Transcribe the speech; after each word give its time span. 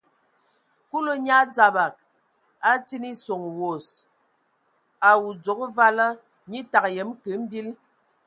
Kulu 0.89 1.11
nyaa 1.25 1.43
dzabag, 1.53 1.93
a 2.65 2.67
atin 2.77 3.03
eson 3.11 3.43
wos, 3.59 3.85
a 5.09 5.09
udzogo 5.27 5.65
vala, 5.77 6.05
nye 6.49 6.59
təgə 6.71 6.89
yəm 6.97 7.11
kə 7.21 7.31
mbil. 7.43 7.67